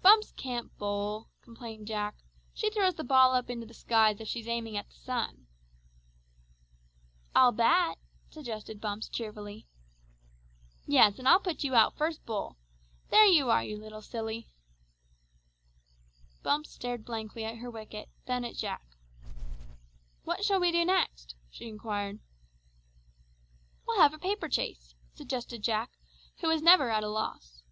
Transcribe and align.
"Bumps 0.00 0.32
can't 0.34 0.74
bowl," 0.78 1.28
complained 1.42 1.86
Jack; 1.88 2.14
"she 2.54 2.70
throws 2.70 2.94
the 2.94 3.04
ball 3.04 3.34
up 3.34 3.50
into 3.50 3.66
the 3.66 3.74
sky 3.74 4.12
as 4.12 4.20
if 4.22 4.26
she's 4.26 4.48
aiming 4.48 4.78
at 4.78 4.88
the 4.88 4.94
sun." 4.94 5.46
"I'll 7.34 7.52
bat," 7.52 7.98
suggested 8.30 8.80
Bumps 8.80 9.10
cheerfully. 9.10 9.66
"Yes, 10.86 11.18
and 11.18 11.28
I'll 11.28 11.38
put 11.38 11.62
you 11.64 11.74
out, 11.74 11.98
first 11.98 12.24
bowl. 12.24 12.56
There 13.10 13.26
you 13.26 13.50
are, 13.50 13.62
you 13.62 13.76
little 13.76 14.00
stupid!" 14.00 14.44
Bumps 16.42 16.70
stared 16.70 17.04
blankly 17.04 17.44
at 17.44 17.58
her 17.58 17.70
wicket, 17.70 18.08
then 18.26 18.42
at 18.42 18.56
Jack. 18.56 18.86
"What 20.22 20.46
shall 20.46 20.60
we 20.60 20.72
do 20.72 20.86
next?" 20.86 21.36
she 21.50 21.68
inquired. 21.68 22.20
"We'll 23.86 24.00
have 24.00 24.14
a 24.14 24.18
paper 24.18 24.48
chase," 24.48 24.94
suggested 25.12 25.62
Jack, 25.62 25.90
who 26.40 26.48
was 26.48 26.62
never 26.62 26.88
at 26.88 27.04
a 27.04 27.08
loss. 27.10 27.62